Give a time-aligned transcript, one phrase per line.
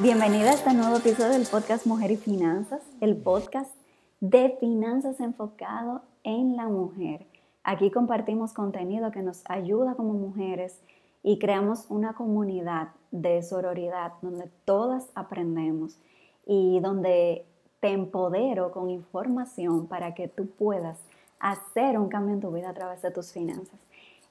[0.00, 3.70] Bienvenida a este nuevo episodio del podcast Mujer y Finanzas, el podcast
[4.18, 7.24] de finanzas enfocado en la mujer.
[7.62, 10.80] Aquí compartimos contenido que nos ayuda como mujeres
[11.22, 15.96] y creamos una comunidad de sororidad donde todas aprendemos
[16.44, 17.46] y donde
[17.78, 20.98] te empodero con información para que tú puedas
[21.38, 23.78] hacer un cambio en tu vida a través de tus finanzas.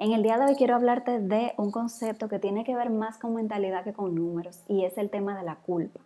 [0.00, 3.18] En el día de hoy quiero hablarte de un concepto que tiene que ver más
[3.18, 6.00] con mentalidad que con números y es el tema de la culpa.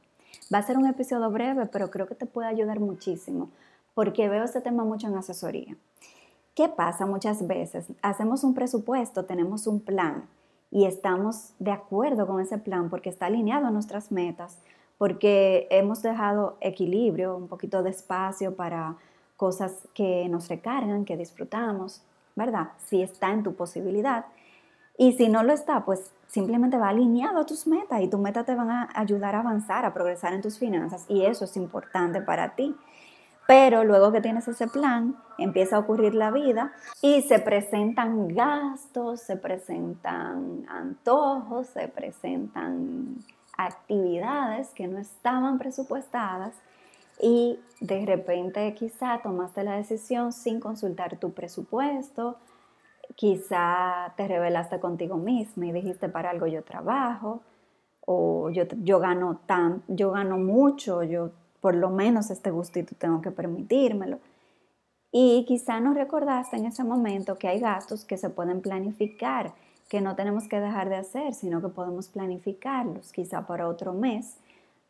[0.52, 3.50] Va a ser un episodio breve, pero creo que te puede ayudar muchísimo
[3.94, 5.76] porque veo este tema mucho en asesoría.
[6.56, 7.86] ¿Qué pasa muchas veces?
[8.02, 10.24] Hacemos un presupuesto, tenemos un plan
[10.72, 14.58] y estamos de acuerdo con ese plan porque está alineado a nuestras metas,
[14.98, 18.96] porque hemos dejado equilibrio, un poquito de espacio para
[19.36, 22.02] cosas que nos recargan, que disfrutamos
[22.34, 22.68] ¿verdad?
[22.78, 24.26] Si está en tu posibilidad.
[24.96, 28.46] Y si no lo está, pues simplemente va alineado a tus metas y tus metas
[28.46, 32.20] te van a ayudar a avanzar, a progresar en tus finanzas y eso es importante
[32.20, 32.74] para ti.
[33.46, 39.20] Pero luego que tienes ese plan, empieza a ocurrir la vida y se presentan gastos,
[39.20, 43.16] se presentan antojos, se presentan
[43.56, 46.54] actividades que no estaban presupuestadas
[47.20, 52.36] y de repente quizá tomaste la decisión sin consultar tu presupuesto,
[53.16, 57.40] quizá te revelaste contigo misma y dijiste para algo yo trabajo
[58.06, 61.30] o yo, yo gano tan, yo gano mucho, yo
[61.60, 64.18] por lo menos este gustito tengo que permitírmelo.
[65.10, 69.54] Y quizá no recordaste en ese momento que hay gastos que se pueden planificar,
[69.88, 74.36] que no tenemos que dejar de hacer, sino que podemos planificarlos, quizá para otro mes,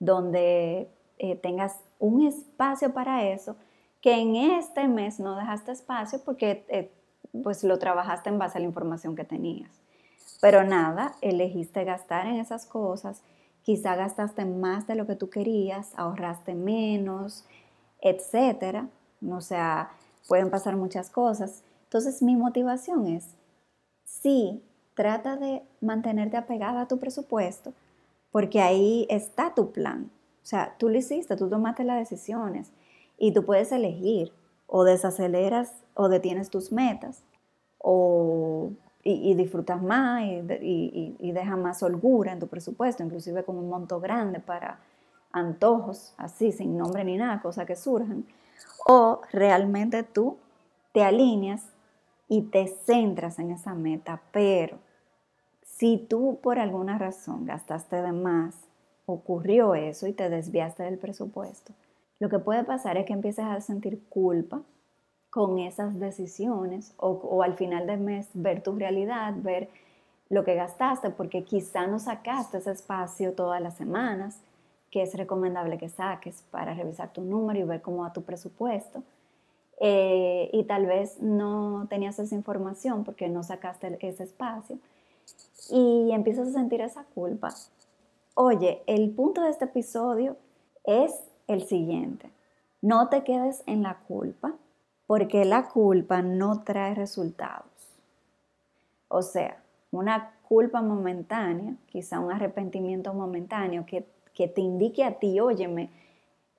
[0.01, 3.56] donde eh, tengas un espacio para eso,
[4.00, 6.91] que en este mes no dejaste espacio porque eh,
[7.43, 9.71] pues lo trabajaste en base a la información que tenías.
[10.41, 13.22] Pero nada, elegiste gastar en esas cosas,
[13.62, 17.44] quizá gastaste más de lo que tú querías, ahorraste menos,
[18.00, 18.88] etcétera.
[19.26, 19.91] O sea,
[20.28, 21.62] pueden pasar muchas cosas.
[21.84, 23.34] Entonces, mi motivación es,
[24.05, 24.62] sí,
[24.94, 27.72] trata de mantenerte apegada a tu presupuesto,
[28.31, 30.11] porque ahí está tu plan.
[30.44, 32.71] O sea, tú lo hiciste, tú tomaste las decisiones
[33.16, 34.31] y tú puedes elegir
[34.66, 37.22] o desaceleras o detienes tus metas
[37.78, 38.71] o,
[39.03, 44.00] y, disfrutas más y, y, dejas más holgura en tu presupuesto, inclusive con un monto
[44.00, 44.81] grande para
[45.32, 48.26] antojos, así, sin nombre ni nada, cosas que surjan.
[48.87, 50.37] O realmente tú
[50.93, 51.62] te alineas
[52.28, 54.78] y te centras en esa meta, pero
[55.62, 58.55] si tú por alguna razón gastaste de más
[59.07, 61.73] ocurrió eso y te desviaste del presupuesto,
[62.21, 64.63] lo que puede pasar es que empieces a sentir culpa
[65.31, 69.69] con esas decisiones o, al final del mes ver tu realidad, ver
[70.31, 74.39] lo que gastaste, porque quizá no sacaste ese espacio todas las semanas,
[74.91, 79.03] que es recomendable que saques para revisar tu número y ver cómo va tu presupuesto.
[79.81, 84.79] Eh, y tal vez no tenías esa información porque no sacaste ese espacio
[85.69, 87.53] y empiezas a sentir esa culpa
[88.37, 90.37] Oye, el punto de este episodio
[90.84, 92.31] es el siguiente.
[92.83, 94.55] No te quedes en la culpa,
[95.06, 97.69] porque la culpa no trae resultados.
[99.06, 99.62] O sea,
[99.93, 104.05] una culpa momentánea, quizá un arrepentimiento momentáneo que,
[104.49, 105.91] te indique a ti, óyeme,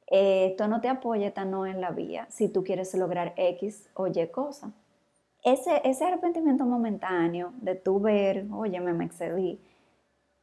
[0.08, 4.08] esto no te apoya, esta no en la vía, si tú quieres lograr X o
[4.08, 4.72] Y cosa.
[5.44, 9.60] Ese, ese arrepentimiento momentáneo de tú ver, óyeme, me excedí,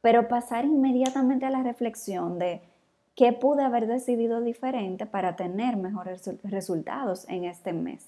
[0.03, 2.61] pero pasar inmediatamente a la reflexión de
[3.15, 8.05] qué pude haber decidido diferente para tener mejores resultados en este mes.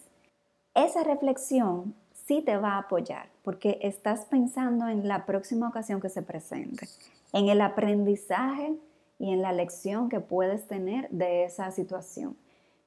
[0.74, 6.10] Esa reflexión sí te va a apoyar porque estás pensando en la próxima ocasión que
[6.10, 6.86] se presente,
[7.32, 8.76] en el aprendizaje
[9.18, 12.36] y en la lección que puedes tener de esa situación,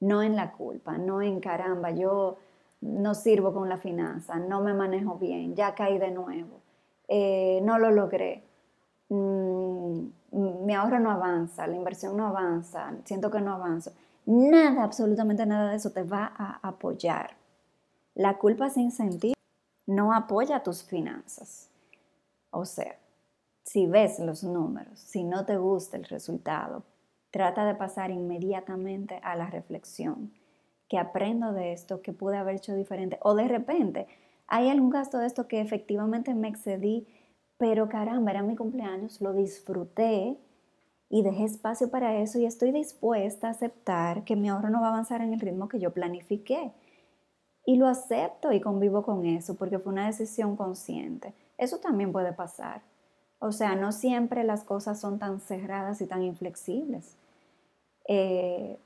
[0.00, 2.36] no en la culpa, no en caramba, yo
[2.82, 6.60] no sirvo con la finanza, no me manejo bien, ya caí de nuevo,
[7.08, 8.47] eh, no lo logré.
[9.08, 10.08] Mm,
[10.66, 13.92] mi ahorro no avanza, la inversión no avanza, siento que no avanzo.
[14.26, 17.36] Nada, absolutamente nada de eso te va a apoyar.
[18.14, 19.34] La culpa sin sentido
[19.86, 21.70] no apoya tus finanzas.
[22.50, 22.98] O sea,
[23.64, 26.82] si ves los números, si no te gusta el resultado,
[27.30, 30.32] trata de pasar inmediatamente a la reflexión.
[30.88, 32.00] ¿Qué aprendo de esto?
[32.00, 33.18] ¿Qué pude haber hecho diferente?
[33.22, 34.06] O de repente,
[34.46, 37.06] hay algún gasto de esto que efectivamente me excedí,
[37.58, 40.38] pero caramba, era mi cumpleaños, lo disfruté
[41.10, 44.88] y dejé espacio para eso y estoy dispuesta a aceptar que mi ahorro no va
[44.88, 46.70] a avanzar en el ritmo que yo planifiqué.
[47.64, 51.34] Y lo acepto y convivo con eso porque fue una decisión consciente.
[51.58, 52.80] Eso también puede pasar.
[53.40, 57.16] O sea, no siempre las cosas son tan cerradas y tan inflexibles.
[58.06, 58.78] Eh,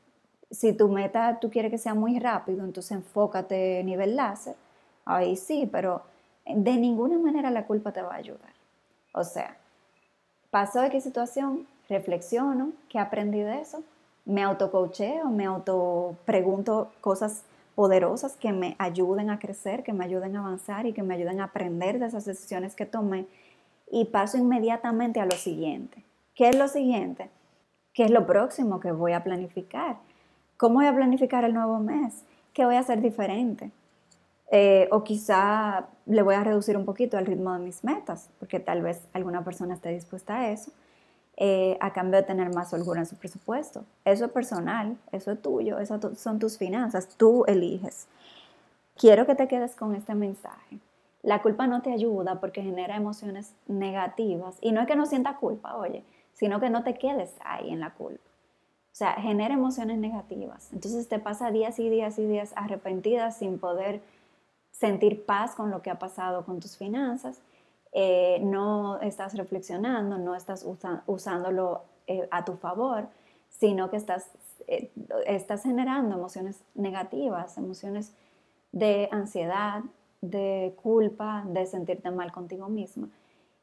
[0.50, 4.56] si tu meta tú quieres que sea muy rápido, entonces enfócate nivel láser.
[5.04, 6.02] Ahí sí, pero
[6.46, 8.51] de ninguna manera la culpa te va a ayudar.
[9.12, 9.56] O sea,
[10.50, 13.82] pasó de qué situación, reflexiono, ¿qué aprendí de eso?
[14.24, 17.42] Me autocoacheo, me autopregunto cosas
[17.74, 21.40] poderosas que me ayuden a crecer, que me ayuden a avanzar y que me ayuden
[21.40, 23.26] a aprender de esas decisiones que tomé
[23.90, 26.02] y paso inmediatamente a lo siguiente.
[26.34, 27.28] ¿Qué es lo siguiente?
[27.92, 29.96] ¿Qué es lo próximo que voy a planificar?
[30.56, 32.24] ¿Cómo voy a planificar el nuevo mes?
[32.54, 33.70] ¿Qué voy a hacer diferente?
[34.54, 38.60] Eh, o quizá le voy a reducir un poquito el ritmo de mis metas, porque
[38.60, 40.70] tal vez alguna persona esté dispuesta a eso,
[41.38, 43.86] eh, a cambio de tener más holgura en su presupuesto.
[44.04, 48.08] Eso es personal, eso es tuyo, esas son tus finanzas, tú eliges.
[48.94, 50.78] Quiero que te quedes con este mensaje.
[51.22, 54.58] La culpa no te ayuda porque genera emociones negativas.
[54.60, 56.04] Y no es que no sientas culpa, oye,
[56.34, 58.20] sino que no te quedes ahí en la culpa.
[58.92, 60.70] O sea, genera emociones negativas.
[60.74, 64.02] Entonces te pasa días y días y días arrepentida sin poder
[64.72, 67.40] sentir paz con lo que ha pasado con tus finanzas.
[67.92, 70.66] Eh, no estás reflexionando, no estás
[71.06, 73.06] usándolo eh, a tu favor,
[73.48, 74.30] sino que estás,
[74.66, 74.90] eh,
[75.26, 78.12] estás generando emociones negativas, emociones
[78.72, 79.82] de ansiedad,
[80.22, 83.08] de culpa, de sentirte mal contigo misma.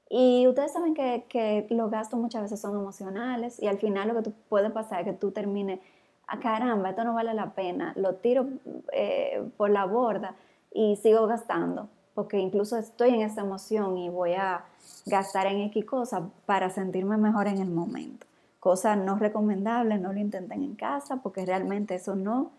[0.09, 4.31] Y ustedes saben que, los gastos muchas veces son emocionales y al final lo que
[4.49, 5.79] puede pasar es que tú termines,
[6.27, 8.47] ah, caramba, esto no vale la pena, lo tiro
[8.91, 10.35] eh, por la borda
[10.71, 14.65] y sigo gastando, porque incluso estoy en esa emoción y voy a
[15.05, 18.27] gastar en X cosas para sentirme mejor en el momento.
[18.59, 22.51] Cosa no recomendable, no lo intenten en casa porque realmente eso no,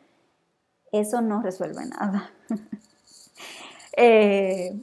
[0.92, 2.30] eso no resuelve nada.
[3.96, 4.80] Eh,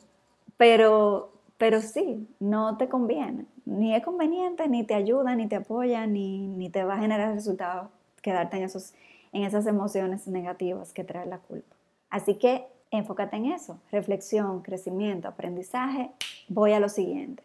[0.57, 3.45] pero, pero sí, no te conviene.
[3.65, 7.33] Ni es conveniente, ni te ayuda, ni te apoya, ni, ni te va a generar
[7.33, 7.87] resultados
[8.21, 8.93] quedarte en, esos,
[9.31, 11.75] en esas emociones negativas que trae la culpa.
[12.09, 16.11] Así que enfócate en eso, reflexión, crecimiento, aprendizaje.
[16.47, 17.43] Voy a lo siguiente,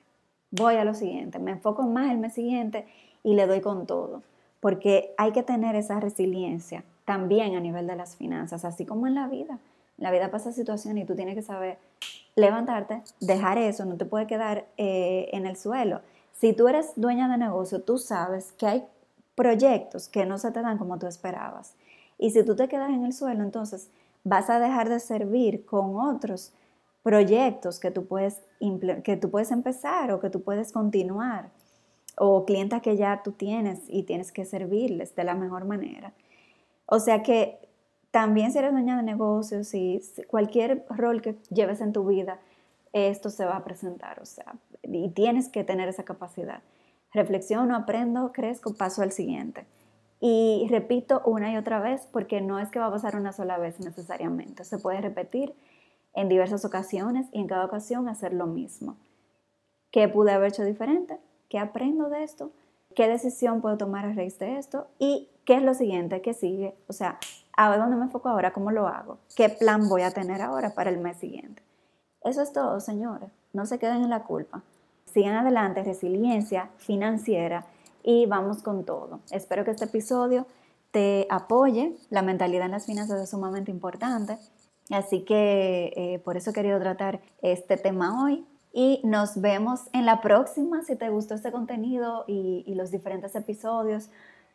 [0.50, 1.38] voy a lo siguiente.
[1.38, 2.86] Me enfoco más el mes siguiente
[3.22, 4.22] y le doy con todo,
[4.60, 9.14] porque hay que tener esa resiliencia también a nivel de las finanzas, así como en
[9.14, 9.58] la vida
[10.02, 11.78] la vida pasa situaciones y tú tienes que saber
[12.34, 16.00] levantarte, dejar eso, no te puede quedar eh, en el suelo.
[16.32, 18.84] Si tú eres dueña de negocio, tú sabes que hay
[19.36, 21.74] proyectos que no se te dan como tú esperabas.
[22.18, 23.90] Y si tú te quedas en el suelo, entonces
[24.24, 26.52] vas a dejar de servir con otros
[27.02, 28.40] proyectos que tú puedes,
[29.04, 31.50] que tú puedes empezar o que tú puedes continuar,
[32.16, 36.12] o clientes que ya tú tienes y tienes que servirles de la mejor manera.
[36.86, 37.58] O sea que
[38.10, 42.38] también si eres dueña de negocios y cualquier rol que lleves en tu vida,
[42.92, 46.62] esto se va a presentar, o sea, y tienes que tener esa capacidad.
[47.12, 49.64] Reflexiono, aprendo, crezco, paso al siguiente.
[50.24, 53.58] Y repito una y otra vez porque no es que va a pasar una sola
[53.58, 55.52] vez necesariamente, se puede repetir
[56.14, 58.96] en diversas ocasiones y en cada ocasión hacer lo mismo.
[59.90, 61.18] ¿Qué pude haber hecho diferente?
[61.48, 62.52] ¿Qué aprendo de esto?
[62.94, 64.86] ¿Qué decisión puedo tomar a raíz de esto?
[65.00, 66.76] ¿Y qué es lo siguiente que sigue?
[66.86, 67.18] O sea,
[67.54, 68.52] ¿A dónde me enfoco ahora?
[68.52, 69.18] ¿Cómo lo hago?
[69.36, 71.62] ¿Qué plan voy a tener ahora para el mes siguiente?
[72.24, 73.30] Eso es todo, señores.
[73.52, 74.62] No se queden en la culpa.
[75.04, 77.66] Sigan adelante, resiliencia financiera
[78.02, 79.20] y vamos con todo.
[79.30, 80.46] Espero que este episodio
[80.90, 81.96] te apoye.
[82.10, 84.38] La mentalidad en las finanzas es sumamente importante.
[84.90, 88.44] Así que eh, por eso he querido tratar este tema hoy.
[88.72, 90.82] Y nos vemos en la próxima.
[90.82, 94.08] Si te gustó este contenido y, los diferentes episodios,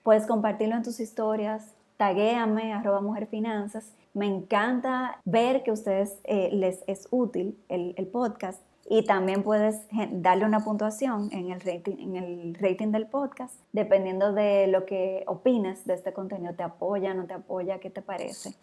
[0.04, 3.92] puedes compartirlo en tus historias, taguéame, arroba mujerfinanzas.
[4.14, 9.82] Me encanta ver que a ustedes eh, les es útil el, podcast y también puedes
[10.12, 15.24] darle una puntuación en el, rating, en el rating del podcast, dependiendo de lo que
[15.28, 16.54] opines de este contenido.
[16.54, 17.80] ¿Te apoya, no te apoya?
[17.80, 18.54] ¿Qué te parece?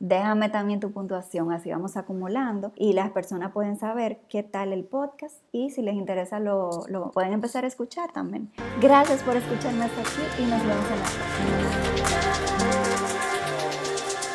[0.00, 4.84] Déjame también tu puntuación, así vamos acumulando y las personas pueden saber qué tal el
[4.84, 8.50] podcast y si les interesa lo, lo pueden empezar a escuchar también.
[8.80, 12.43] Gracias por escucharme hasta aquí y nos vemos en la próxima.